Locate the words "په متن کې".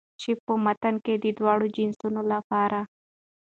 0.45-1.13